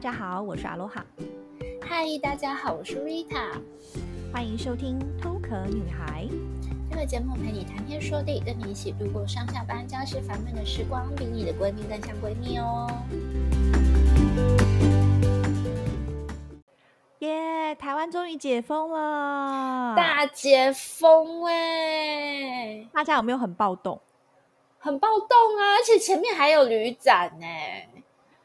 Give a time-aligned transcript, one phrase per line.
[0.00, 1.04] 大家好，我是阿罗哈。
[1.82, 3.50] 嗨，大家好，我是 Rita。
[4.32, 6.24] 欢迎收听《偷壳女孩》
[6.90, 12.90] 这个节目，陪你谈天说地，跟你一起度过上下班、家事烦闷的时光，比你的闺蜜更像闺蜜哦。
[17.18, 17.74] 耶！
[17.74, 22.88] 台湾终于解封了，大解封哎！
[22.90, 24.00] 大家有没有很暴动？
[24.78, 25.28] 很暴动
[25.58, 25.76] 啊！
[25.78, 27.46] 而且前面还有旅展呢。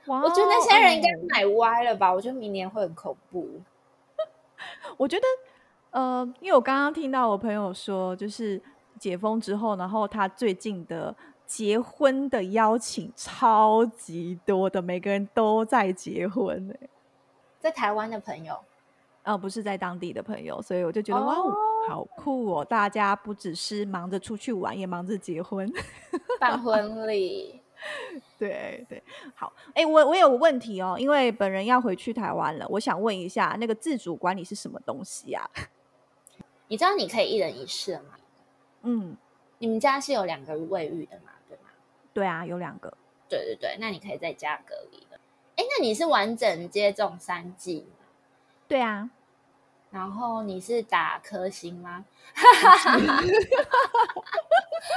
[0.08, 2.10] Wow, 我觉得那些人应该买歪了吧？
[2.10, 3.62] 嗯、我觉得明年会很恐怖。
[4.98, 5.26] 我觉得，
[6.00, 8.62] 呃，因为我刚刚听到我朋友说，就是
[9.00, 16.88] 解封之后，然后他最近的结婚的邀请超级多的，每个人都在结婚哎，
[17.60, 18.54] 在台湾的朋友，
[19.24, 21.48] 啊、呃，不是在当地的朋友，所以我就觉得、oh.
[21.48, 21.54] 哇，
[21.90, 22.64] 好酷哦！
[22.64, 25.68] 大家不只是忙着出去玩，也忙着结婚
[26.40, 27.62] 办婚礼。
[28.38, 29.02] 对对，
[29.36, 35.50] 好，哎，我我有个问题哦，因为本人要回去台湾了，我想问一下，那个自主管理是什么东西啊？
[36.68, 38.16] 你知道你可以一人一室吗？
[38.82, 39.16] 嗯，
[39.60, 41.32] 你们家是有两个卫浴的吗？
[41.48, 41.70] 对吗？
[42.14, 42.98] 对啊，有两个。
[43.28, 45.20] 对对对，那你可以在家隔离的。
[45.56, 48.06] 哎，那你是完整接种三剂吗？
[48.68, 49.10] 对啊。
[49.92, 52.04] 然后你是打科星吗？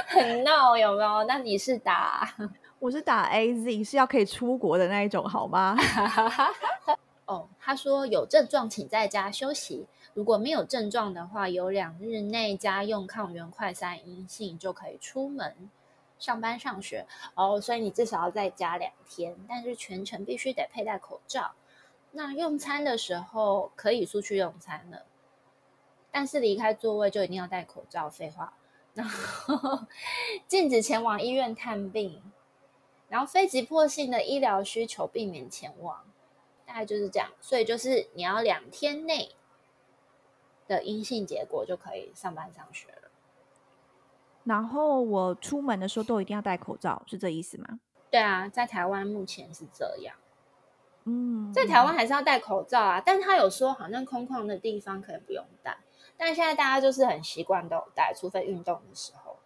[0.07, 1.23] 很闹有没有？
[1.23, 2.35] 那你是打？
[2.79, 5.75] 我是打 AZ，是要可以出国的那一种，好吗？
[7.27, 15.69] 哦，他说有症状请在家休息，如果没有症状的话，有两日内家用抗原快筛阴性就可以出门
[16.17, 17.05] 上班上学。
[17.35, 21.51] 哦，所以你至少要在家两天，但是全程必须得佩戴口罩。
[22.11, 25.03] 那用餐的时候可以出去用餐了，
[26.11, 28.09] 但是离开座位就一定要戴口罩。
[28.09, 28.53] 废话，
[28.93, 29.81] 然后
[30.47, 32.23] 禁止前往医院探病，
[33.09, 36.05] 然后非急迫性的医疗需求避免前往，
[36.65, 37.29] 大概就是这样。
[37.41, 39.35] 所以就是你要两天内
[40.67, 43.09] 的阴性结果就可以上班上学了。
[44.43, 47.79] 然后我出门的时候都一定要戴口罩，是这意思吗？
[48.09, 50.15] 对啊，在台湾目前是这样。
[51.03, 55.77] 嗯，在台湾还是要戴口罩啊，但他有说好像空旷的地方可以不用戴，
[56.17, 59.37] 但现在大家就是很习惯都有戴，除非运动的时候。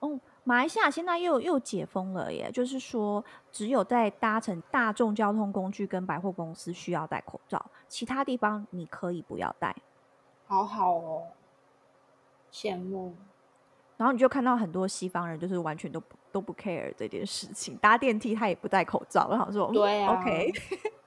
[0.00, 0.18] 哦，
[0.50, 9.72] 马来西亚现在又又解封了耶，就是说只有在搭乘大众交通工具跟百货公司需要戴口罩，其他地方你可以不要戴。
[10.48, 11.22] 好好哦，
[12.52, 13.14] 羡慕。
[13.96, 19.28] 然后你就看到很多西方人，就是完全都不都不 care 这件事情，搭电梯他也不戴口罩。
[19.30, 20.52] 然后说，对啊，OK，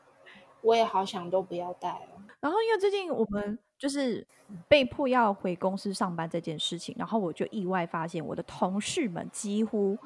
[0.64, 2.24] 我也好想都不要戴了。
[2.40, 4.25] 然后因为最近我们就是
[4.69, 9.97] 被迫要回公司上班这件事情，然后我就意外发现我的同事们几乎。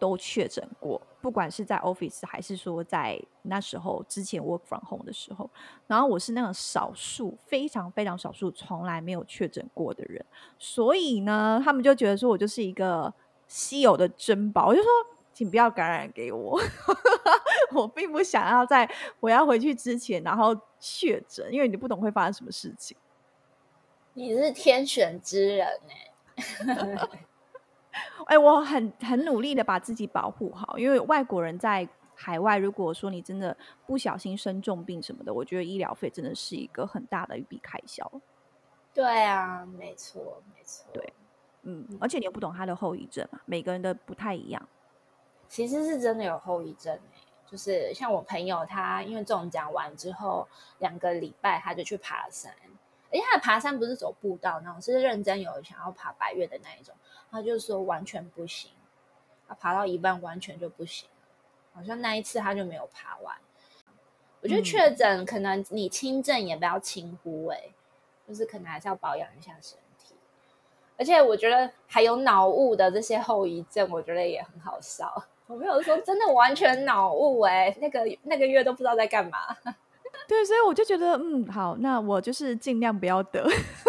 [0.00, 5.50] 都确诊过，不管是在 office 还是说在那时候之前 work from home 的时候，
[5.86, 10.24] 然后我是那种少数非常非常少数从来没有确诊过的人，
[10.58, 13.12] 所以呢，他们就觉得说我就是一个
[13.46, 14.88] 稀有的珍宝，我就说
[15.40, 16.60] 请不要感染给我，
[17.72, 18.86] 我并不想要在
[19.20, 22.94] 我要回去之前然后确诊，因为你不懂会发生什么事情。
[24.12, 27.08] 你是天选之人 哎。
[28.26, 38.12] 哎、欸，我很很努力的把自己保护好，因为外国人在海外，如果说你真的不小心生重病什么的，我觉得医疗费真的是一个很大的一笔开销。
[38.92, 40.84] 对啊，没错，没错。
[40.92, 41.14] 对，
[41.62, 44.68] 嗯，而且你又不懂他的后遗症嘛，每个人的不太一样。
[45.50, 47.00] 其实是真的有后遗症、欸、
[47.44, 50.46] 就是像我朋友他，因为中奖完之后
[50.78, 52.54] 两个礼拜他就去爬山，
[53.10, 56.94] 而且他的爬山不是走步道那种，是认真有想要爬白岳的那一种。
[57.32, 58.70] 他就说完全不行，
[59.48, 61.08] 他爬到一半完全就不行，
[61.74, 63.36] 好像那一次他就没有爬完。
[64.42, 67.74] 我觉得确诊可能你轻症也不要轻忽哎、欸，
[68.28, 70.14] 就是可能还是要保养一下身体。
[70.96, 75.24] 而且我觉得还有脑雾的这些后遗症，我觉得也很好笑。
[75.50, 79.38] 我没有说真的完全脑雾哎，那个那个月都不知道在干嘛。
[80.28, 83.44] 对，所以我就觉得嗯好，那我就是尽量不要得。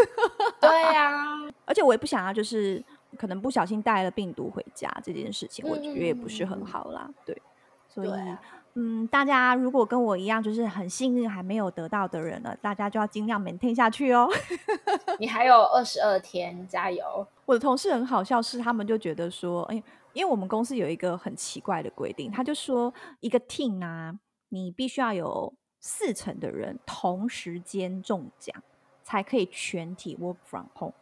[0.60, 1.26] 对呀、啊，
[1.66, 2.84] 而且我也不想要就是。
[3.18, 7.04] 可能不小心带了病毒回家这件事情，我觉得也不是很好啦。
[7.06, 7.42] 嗯、对，
[7.90, 8.42] 所以、啊、
[8.76, 14.30] 嗯，大家如果跟我一样，就是很幸运还没有得到的人呢，大家就要尽量 maintain 下去哦。
[15.20, 17.28] 你还有二十二天，加油！
[17.46, 24.20] 我的同事很好笑，是他们就觉得说，哎，因为我们公司有一个很奇怪的规定，他就说一个 team 啊，
[24.50, 28.56] 你必须要有四成的人同时间中奖，
[29.04, 30.94] 才可以全体 work from home。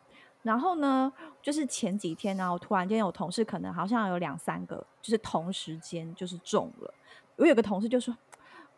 [0.42, 1.12] 然后呢，
[1.42, 6.94] 就是前几天呢，我突然间有同事可能好像有两三个，就是同时间就是中了。
[7.36, 8.16] 我有个同事就说：“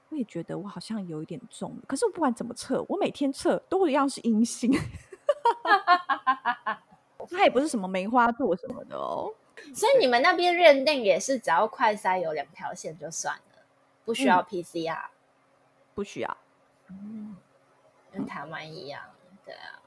[0.09, 4.71] 我也觉得我好像有一点中，可是我不管怎么测，我每天测都一样是阴性。
[7.29, 9.31] 它也不是什么梅花座什么的哦。
[9.73, 13.63] 所以你们那边认定也是只要快筛有两条线就算了，
[14.03, 15.09] 不需要 PCR，、嗯、
[15.93, 16.37] 不需要。
[16.89, 17.35] 嗯，
[18.11, 19.01] 跟台湾一样，
[19.45, 19.79] 对啊。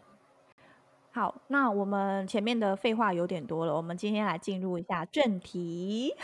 [1.12, 6.16] 好，那我们前面的废话有点多了，我们今天来进入一下正题。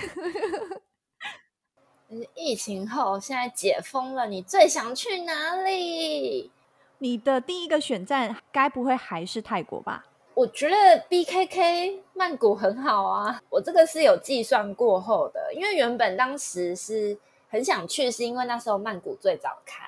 [2.35, 6.50] 疫情后现在解封了，你最想去哪里？
[6.99, 10.06] 你的第一个选站该不会还是泰国吧？
[10.40, 10.75] 我觉得
[11.10, 17.14] BKK 曼谷很好啊，我这个是有计算过后的，因为原本当时是
[17.50, 19.84] 很想去，是因为那时候曼谷最早开，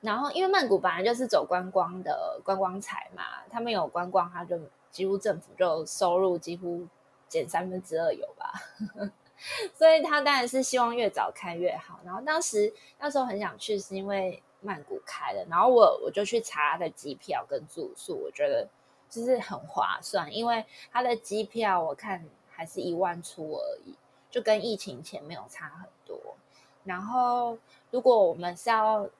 [0.00, 4.58] 然后因为曼谷本来就是走观光的观光财嘛，他们有观光，他就
[4.90, 6.86] 几乎政府就收入几乎
[7.28, 8.54] 减三分之二有吧，
[9.76, 12.00] 所以他当然是希望越早开越好。
[12.06, 18.66] 然后当时那时候很想去，是因为曼谷开了，然后我我就去查他的机票跟住宿，我觉得。
[19.10, 23.94] 就是很划算，因为它的机票我看还是一万出而已，
[24.30, 26.18] 就跟疫情前没有差很多。
[26.84, 27.58] 然后
[27.90, 29.10] 如果我们是要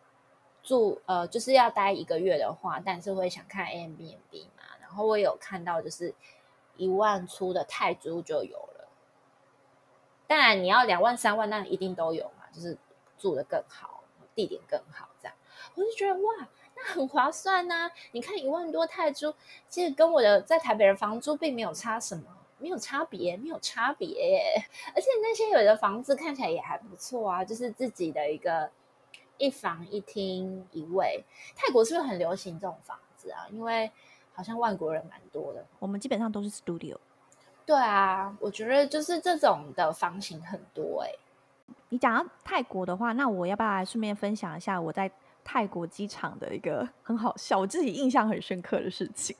[0.63, 6.15] 住，呃，就是要待一个月的话，但是会想看 Airbnb 嘛，然后我有看到就是
[6.77, 8.89] 一万出的泰铢就有了。
[10.29, 12.79] 当然你要两万三万，那一定都有嘛，就是
[13.19, 14.05] 住的更好，
[14.37, 15.37] 地点更好，这样
[15.75, 16.49] 我就觉得哇。
[16.85, 17.91] 很划算呐、啊！
[18.13, 19.35] 你看一万多泰铢，
[19.69, 22.25] 其实跟我的在台北的房租并没有差什么，
[22.59, 24.65] 没有差别，没有差别耶。
[24.95, 28.71] 而且那些有的房子看起来也还不错啊，就是自己的一个
[29.39, 31.25] 一房一厅一卫。
[31.55, 33.47] 泰国是不是很流行这种房子啊？
[33.51, 33.91] 因为
[34.33, 35.65] 好像外国人蛮多的。
[35.79, 36.97] 我们基本上都是 studio。
[37.67, 41.11] 对啊，我觉得就是这种的房型很多哎。
[41.91, 45.11] 你讲到泰国的话，那我要不要来顺便分享一下我在。
[45.45, 49.37] 泰国机场的一个很好笑， 我自己印象很深刻的事情。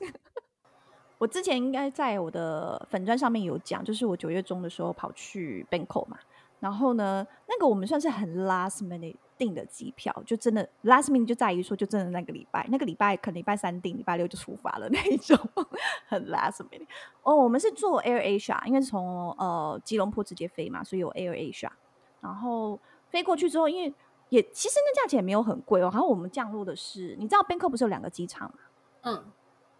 [1.17, 6.17] 我之前应该在我的粉砖上面有讲，就是我九月中的时候跑去 Bangkok 嘛，
[6.59, 15.37] 然后呢，那个我们算是很 last minute 订的机票，就真的 last minute 就在于说，就真的那个礼拜，那个礼拜可能礼拜三订，礼拜六就出发了那一种，
[16.09, 16.87] 很 last minute。
[17.21, 21.69] 哦，我们是坐 Air Asia，因为是从呃吉隆坡直接飞嘛，所以有 Air Asia，
[22.19, 23.93] 然后飞过去之后，因为
[24.31, 28.55] 也其实那价钱也没有很贵哦，好像我们降落的是，你知道 Bangkok 不是有两个机场吗？
[29.03, 29.21] 嗯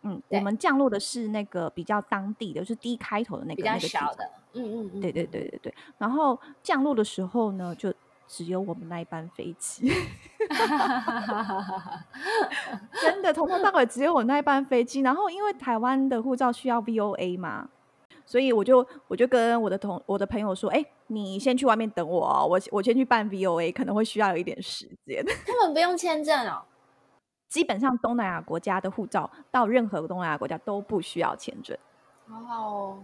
[0.02, 5.74] 嗯，我们降落的是那个比较当地的，就是 D 开头的那个，比较小的，嗯嗯嗯，对对对对对。
[5.98, 7.94] 然后降落的时候呢，就
[8.28, 9.90] 只有我们那一班飞机，
[13.02, 15.00] 真的从头到尾只有我那一班飞机。
[15.00, 17.70] 然后因为台湾的护照需要 VOA 嘛。
[18.32, 25.22] 所以我就我就跟我的同我的朋友说，哎、欸，你先去外面等我哦，我我先去办 VOA，可能会需要有一点时间。
[25.46, 26.64] 他们不用签证哦，
[27.50, 31.78] 基本上东南亚国家的护照到任何东南亚国家都不需要签证。
[32.30, 33.04] 哦，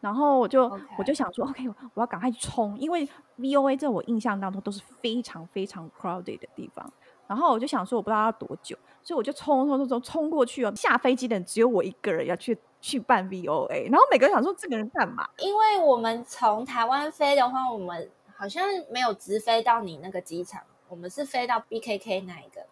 [0.00, 3.08] 然后我就.我就想说，OK，我要赶快去冲，因为
[3.38, 6.92] VOA 在我印象当中都是非常非常 crowded 的地方。
[7.26, 10.72] 然后我就想说，我不知道要多久，所以我就冲冲冲冲冲过去哦。
[10.76, 12.58] 下飞机的人只有我一个人要去。
[12.86, 15.28] 去办 VOA，然后每个人想说这个人干嘛？
[15.38, 22.64] 因为我们从台湾飞的话，我们好像没有直飞到你那个机场，我们是飞到 BKK 那一个，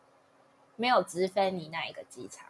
[0.77, 2.47] 没有直飞你那一个机场。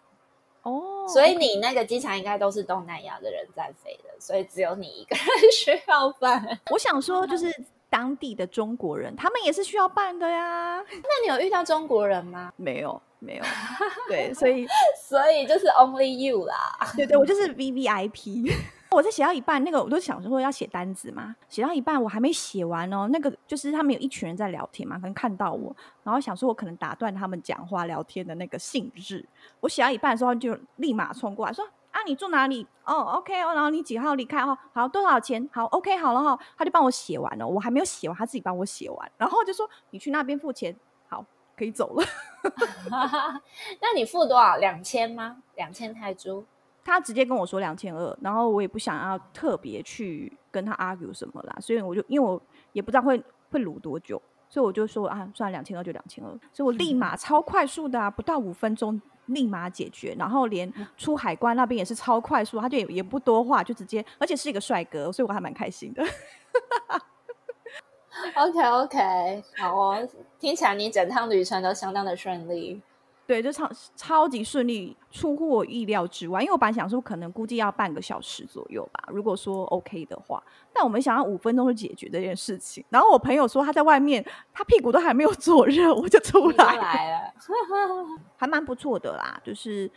[0.61, 6.61] 哦，所以你那个机场应该都是东南亚的人在飞的，所以只有你一个人 需要办。
[6.71, 7.51] 我想说，就是
[7.89, 10.85] 当地的中国人，他们也是需要办的呀。
[10.87, 12.53] 那你有遇到中国人吗？
[12.57, 13.01] 没有。
[13.25, 13.45] 没有，
[14.09, 14.67] 对，所以
[15.03, 16.55] 所以就是 only you 啦。
[16.95, 18.53] 对对，我就是 VVIP。
[18.91, 23.09] 我在写到一半，那个我都想说要写单子嘛，写到一半我还没写完哦。
[23.11, 29.27] 那个就是他们有一群人在聊天嘛，可能看到我，然后想说我可能打断他们讲话聊天的那个兴致。
[29.59, 32.65] 我写到一半的时候，就立马冲过来说：“啊，你住哪里？
[32.85, 34.41] 哦，OK 哦，然后你几号离开？
[34.43, 35.49] 哦，好，多少钱？
[35.53, 40.79] 好，OK，好了哈。”他就帮我写完了，我还没有写完，他自己帮我写完，然后就说：“你去那边付钱，好，
[41.57, 42.05] 可以走了。
[43.81, 44.57] ”那你付多少？
[44.57, 45.39] 两千吗？
[45.57, 46.45] 两千泰铢？
[46.85, 52.39] 他直接跟我说两千二，然后我也不想要特别去跟他 argue 什么啦，所以我就因为我
[52.73, 54.21] 也不知道会会撸多久，
[54.51, 66.05] 所以我就说啊，算两千二就两千二，所以我立马超快速的啊，不到五分钟立马解决，然后连出海关那边也是超快速，他就也也不多话，就直接，而且是一个帅哥，所以我还蛮开心的。
[68.37, 72.81] OK OK，好哦，听起来你整趟旅程都相当的顺利。
[73.27, 76.43] 对，就超超级顺利，出乎我意料之外。
[76.43, 80.43] 因为我本来想说，可能估计要半个小时左右吧，如果说 OK 的话。
[80.75, 82.85] 但我们想要五分钟就解决这件事情。
[82.91, 84.23] 然后我朋友说他在外面，
[84.53, 87.33] 他屁股都还没有坐热，我就出来，来了，
[88.37, 89.91] 还蛮不错的啦，就是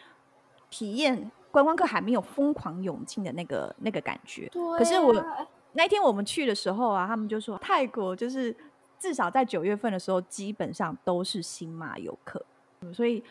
[0.69, 4.47] 体验观光客还没有疯狂涌进的那个那个感觉。
[4.53, 5.13] 对啊，可是我
[5.73, 8.55] 那天我们去的时候啊，他们就说泰国就是
[8.99, 12.43] 至少在九月份的时候，基本上都是新马游客。
[12.93, 13.23] 所以，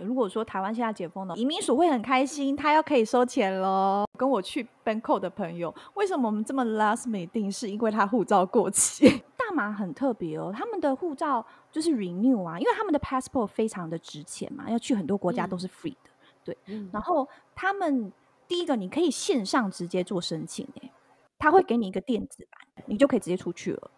[0.00, 4.04] 如果说台湾现在解封了，移民署会很开心，他要可以收钱喽。
[4.16, 7.50] 跟我去 Bangkok 的朋友，为什么我们这么 last minute？
[7.50, 9.22] 是因为他护照过期。
[9.36, 16.10] 大马很特别哦，他们的护照就是 renew 啊，因为他们的 passport 非常的值钱嘛，要去很多国家都是 free 的。
[16.10, 18.10] 嗯、对，嗯、然后他们
[18.48, 20.90] 第一个你可以线上直接做申请，哎，
[21.38, 23.90] 他会给你一个电子版，你就可以直接出去了。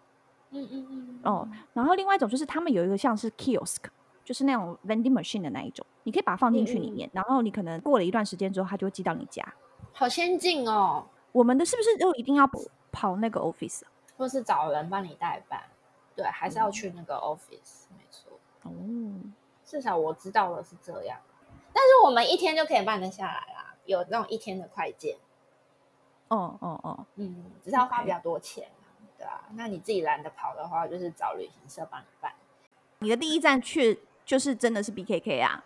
[0.51, 1.21] 嗯嗯嗯。
[1.25, 3.85] 哦，然后另外一种就是他们有一个像是 kiosk。
[4.25, 9.55] 就是那种 vending machine 的那一种，你可以把它放进去里面，嗯、然后你可能过了一段时间之后，它就会寄到你家。
[9.93, 11.07] 好先进哦！
[11.31, 12.45] 我们的是不是都一定要
[12.91, 13.83] 跑那个 office，
[14.17, 15.63] 或是找人帮你代办？
[16.17, 18.33] 对，还是要去那个 office，、嗯、没错。
[18.65, 18.73] 哦，
[19.65, 21.17] 至少我知道的是这样。
[21.73, 25.17] 但是我们一天就可以办得下来啦，有那种一天的快件。
[26.27, 28.67] 哦哦哦，嗯，只是要花比较多钱.
[29.17, 29.43] 对啊。
[29.55, 32.33] 那你自己懒得跑的话，就是找旅行社帮你办。
[32.99, 34.01] 你的第一站去。
[34.27, 35.63] 就是真的是 BKK 啊！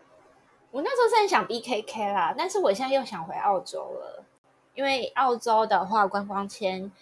[0.71, 4.23] 我那时候是很想 BKK 啦，但是我现在又想回澳洲了，
[4.75, 6.93] 因为澳洲的话观光签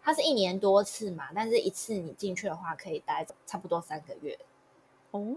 [0.00, 4.38] 它是一年多次嘛，但是一次你进去的话可以待差不多三个月
[5.10, 5.34] 哦。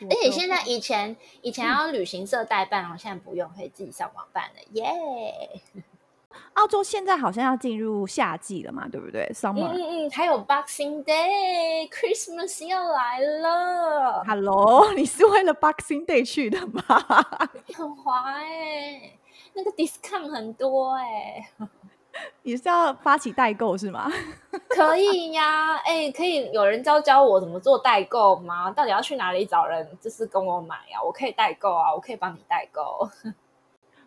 [0.00, 4.90] 而且现在以前以前要旅行社代办现在不用，可以自己上网办了，耶、
[5.76, 5.82] yeah!！
[6.54, 14.22] 澳洲现在好像要进入夏季了嘛，对不对？Summer，嗯嗯，还有 Boxing Day，Christmas 要来了。
[14.26, 16.82] Hello， 你是为了 Boxing Day 去的吗？
[17.74, 19.18] 很滑哎、欸，
[19.54, 21.68] 那个 discount 很多哎、欸。
[22.42, 24.12] 你是要发起代购是吗？
[24.68, 28.70] 可以呀，哎、欸，可以有人教教我怎么做代购吗？
[28.70, 31.02] 到底要去哪里找人，就是跟我买呀？
[31.02, 33.08] 我可以代购啊，我可以帮你代购。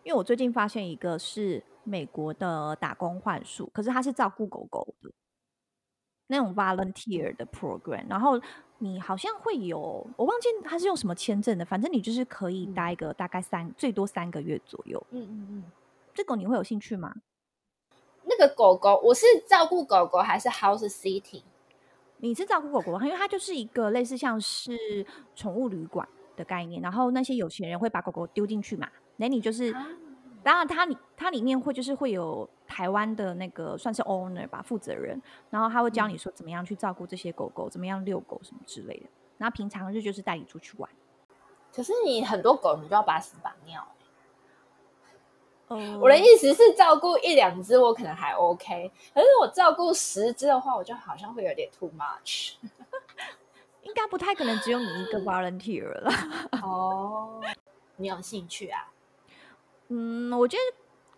[0.04, 1.64] 因为我最近发现一个是。
[1.86, 5.10] 美国的打工换宿，可是他是照顾狗狗的
[6.28, 8.42] 那种 volunteer 的 program，然后
[8.80, 15.02] 你好像会有，我忘记他是用什么签证的，反正你就是可以待个大概三、嗯、最多三个月左右。
[15.12, 15.64] 嗯嗯嗯，
[16.14, 17.16] 这狗你会有兴趣吗？
[18.24, 21.44] 那个狗狗，我是照顾狗狗还是 house sitting？
[22.18, 29.72] 你是照顾狗狗，因为它就是一个类似像是宠物旅馆的概念，然后那些有钱人会把狗狗丢进去嘛，那你就是。
[30.54, 39.08] 啊当然，它里它里面会就是会有台湾的那个算是 owner 吧，负责人，然后他会教你说怎么样去照顾这些狗狗，怎么样遛狗什么之类的。
[39.38, 40.90] 然后平常日就是带你出去玩。
[41.74, 43.86] 可是你很多狗，你就要把屎把尿。
[45.68, 52.54] 嗯，我的意思是照顾一两只我可能还 OK，可是我照顾十只的话，我就好像会有点 too much。
[53.82, 56.12] 应该不太可能只有你一个 volunteer 了。
[56.62, 57.42] 哦，
[57.98, 58.92] 你有兴趣啊？
[59.90, 60.78] 嗯，我觉得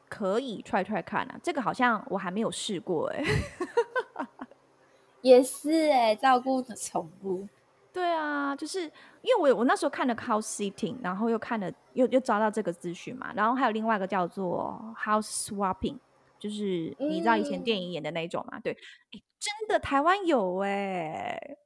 [0.10, 4.28] 可以 try try 看啊，这个好像我还没有试过哎、欸，
[5.22, 7.48] 也是哎、欸，照顾的宠物，
[7.92, 8.82] 对啊，就是
[9.22, 15.98] 因为我我那时候看了 house sitting，然后又看了又又找到这个资讯嘛，然后还有另外一个叫做 house swapping，
[16.38, 18.74] 就是你知道以前电影演的那种嘛，嗯、对，
[19.14, 21.58] 哎，真的台湾有哎、欸。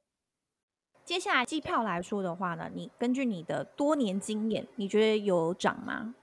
[1.04, 6.14] 接下来机票来说的话呢，你根据你的多年经验，你觉得有涨吗？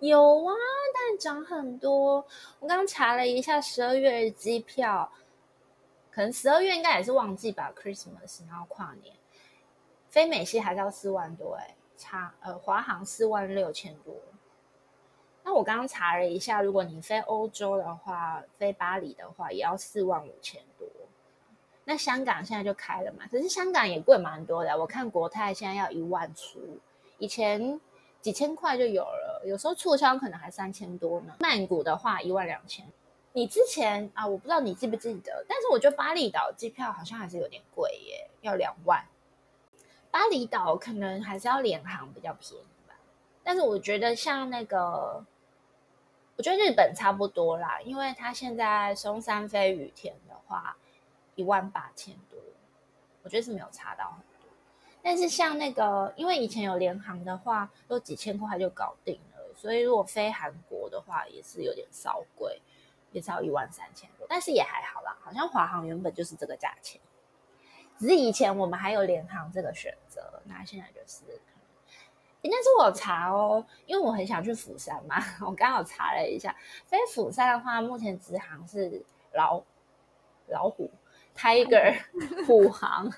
[0.00, 0.54] 有啊，
[0.94, 2.24] 但涨很多。
[2.60, 5.10] 我刚查了一下，十二月的机票，
[6.12, 9.12] 可能十二月应该也是旺季吧，Christmas，然后跨年，
[10.08, 14.14] 飞美西还是要四万多哎，差呃华航四万六千多。
[15.42, 20.86] 那我刚刚查了一下，如果你飞欧洲的话，飞巴黎的话也要四万五千多。
[21.84, 26.78] 那香港现在就开了嘛，可是香港也贵蛮多的，我看国泰现在要一万出，
[27.18, 27.80] 以前。
[28.20, 31.34] 几千块就有了，有时候促销可能还三千多呢。
[31.40, 32.86] 曼谷的话一万两千。
[33.32, 39.06] 你之前啊，我不知道你记不记得，但是我觉得巴厘岛机票好像还是有点贵耶，要两万。
[40.10, 42.94] 巴厘岛可能还是要联航比较便宜吧。
[43.44, 45.24] 但是我觉得像那个，
[46.36, 50.76] 我觉得日本差不多啦，因为它现在松山飞羽田的话
[51.34, 52.38] 一万八千多，
[53.22, 54.18] 我觉得是没有差到。
[55.02, 62.60] 但是像那个，因为以前有联航的话，都几千块就搞定了，所以如果飞韩国的话，也是有点稍贵，
[63.12, 64.26] 也是要一万三千多。
[64.28, 67.00] 但是也还好啦，好像华航原本就是这个价钱，
[67.98, 71.22] 只是以前我们还有联航这个选择，那现在就是
[72.40, 76.54] 但是我查哦，因为我很想去釜山嘛，我刚好查了一下，
[76.86, 79.62] 飞釜山的话，目前直航是老
[80.46, 80.90] 老虎
[81.36, 81.98] Tiger
[82.46, 83.12] 虎航，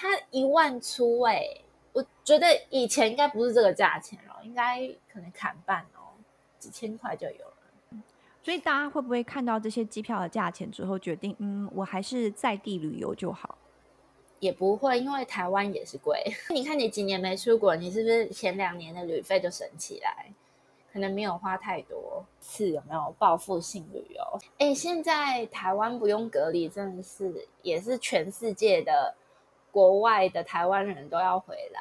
[0.00, 1.44] 它一万出哎，
[1.92, 6.14] 我觉得以前应该不是这个价钱了，应该可能砍半哦，
[6.56, 8.02] 几千块就有了。
[8.44, 13.58] 所以大家会不会看到这些机票的价钱之后，决定嗯，我还是在地旅游就好？
[14.38, 16.22] 也不会，因为台湾也是贵。
[16.54, 20.32] 你看你几年没出国，你是不是前两年的旅费就省起来？
[20.92, 24.22] 可能没有花太多，是有没有报复性旅游？
[24.58, 29.14] 哎，现在台湾不用隔离，真的是也是全世界的
[29.70, 31.80] 国外的台湾人都要回来。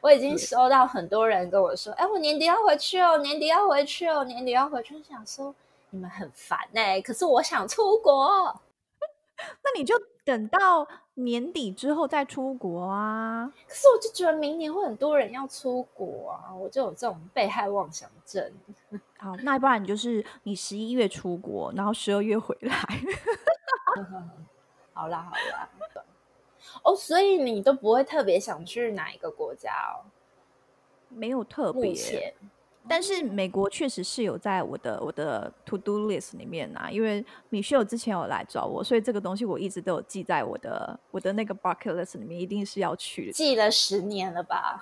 [0.00, 5.54] 我已经收到很多人跟我说：“哎，我年底要回去哦，年底要回去哦，年底要回去。”我想说
[5.90, 8.60] 你们很烦哎，可是我想出国，
[9.62, 10.86] 那你就等到。
[11.16, 13.52] 年底之后再出国啊！
[13.68, 18.50] 可是我就觉得明年会很多人要出国啊，我就有这种被害妄想症。
[19.18, 22.74] 好，那不然你就是你十一月出国，然后十二月回来。
[24.94, 25.68] 好 啦 好啦，
[26.82, 30.04] 哦，所以你都不会特别想去哪一个国家哦？
[31.08, 32.34] 没有特别。
[32.88, 43.32] 但是美国确实是有在我的我的 to do list 里面啊，因为 Michelle 之前有来找我，所以这个东西我一直都有记在我的我的那个 bucket list 里面，一定是要去的。
[43.32, 44.80] 记了十年了吧？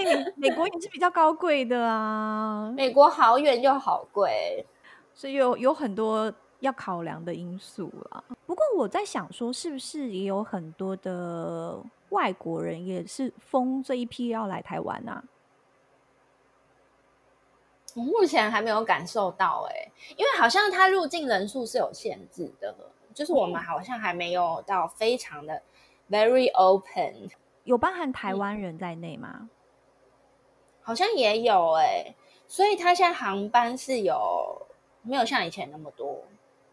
[0.00, 4.66] 因 为美国也是比较高贵的啊，美国好远又好贵，
[5.14, 8.24] 所以有有很多要考量的因素了。
[8.46, 11.78] 不过我在想说，是不是也有很多的
[12.10, 15.22] 外国人也是封这一批要来台湾啊？
[17.96, 22.72] 我目前还没有感受到哎、欸，因为好像他入境人数是有限制的，
[23.12, 25.60] 就是我们好像还没有到非常的
[26.08, 27.28] very open，
[27.64, 29.50] 有包含台湾人在内吗？
[30.82, 32.16] 好像也有哎、欸，
[32.48, 34.66] 所以他现在航班是有
[35.02, 36.09] 没有像以前那么多？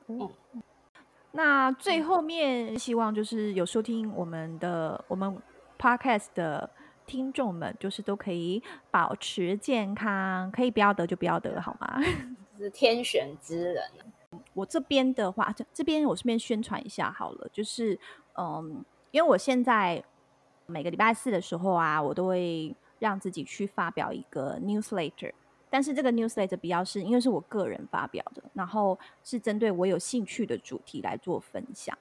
[0.08, 0.30] 嗯，
[1.32, 5.38] 那最后面希望就是有收听我们的我们
[5.80, 6.70] podcast 的。
[7.08, 12.02] 听众们就是都可以保持健康，可以不要得就不要得，好吗？
[12.60, 13.82] 是天选之人。
[14.54, 17.98] 我这边的话，这这边我顺便宣传一下好了，就是
[18.38, 20.04] 嗯，因为我现在
[20.66, 25.32] 每个礼拜四的时候啊，我都会让自己去发表一个 newsletter，
[25.70, 31.98] 但是这个 newsletter 比较是因为是我个人发表的，然后是针对我有兴趣的主题来做分享。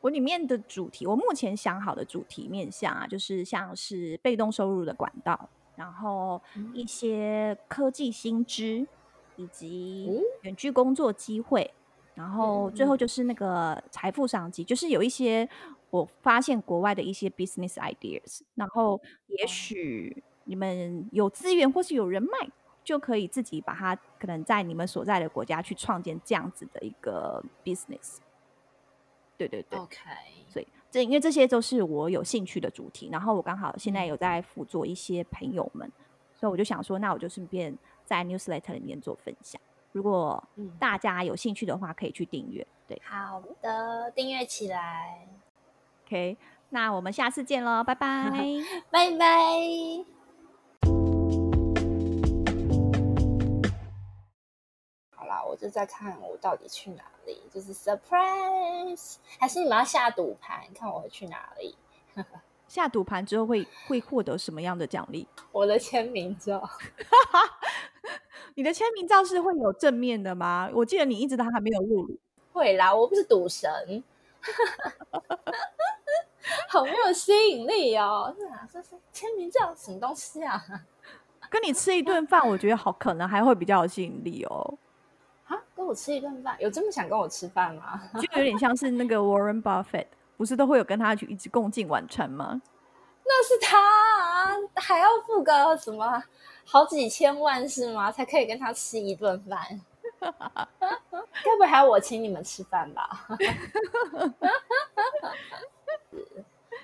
[0.00, 6.40] 我里面的主题，我目前想好的主题面向啊，就是像是被动收入的管道，然后
[6.72, 8.86] 一些科技新知，
[9.36, 10.10] 以及
[10.40, 11.70] 远距工作机会，
[12.14, 15.46] 然后最后就是那个财富商机，就是有一些
[15.90, 22.48] 我发现国外的一些 business ideas，然后也许你们有资源或是有人脉，
[22.82, 28.18] 就可以自己把它可能在你们所在的国家去创建这样子的一个 business。
[29.36, 29.98] 对对对，OK，
[30.48, 35.90] 所以这因为这些都是我有兴趣的主题，然后我刚好现在有在辅佐一些朋友们，
[36.34, 39.58] 所以我就想说，那我就顺便在 newsletter 里面做分享。
[39.92, 40.42] 如果
[40.78, 42.66] 大家有兴趣的话，可以去订阅。
[42.86, 45.26] 对，好的，订阅起来。
[46.04, 46.36] OK，
[46.68, 48.30] 那我们下次见喽，拜拜，
[48.90, 50.19] 拜拜。
[55.60, 61.76] 就在看我到底去哪里，就是 surprise，还是你们要下赌盘，看我会去哪里？
[62.66, 65.26] 下赌盘之后会会获得什么样的奖励？
[65.52, 66.66] 我的签名照。
[68.54, 70.70] 你的签名照是会有正面的吗？
[70.72, 72.16] 我记得你一直都还没有录。
[72.52, 74.02] 会啦，我不是赌神。
[76.68, 78.34] 好没有吸引力哦！
[78.38, 80.64] 是啊，这是签名照什么东西啊？
[81.50, 84.78] 跟你吃一顿饭，我觉得好，可能还会比较有吸引力哦。
[85.80, 87.98] 跟我吃一顿饭，有这么想跟我吃饭吗？
[88.20, 92.60] 就有点像是那个 Warren Buffett，不是都会有跟他去一直共进晚餐吗？
[93.24, 96.22] 那是他啊，还要付个什么
[96.66, 98.12] 好几千万是吗？
[98.12, 99.80] 才可以跟他吃一顿饭？
[100.20, 103.26] 该不会还要我请你们吃饭吧？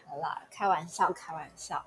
[0.08, 1.84] 好啦，开玩笑，开玩笑。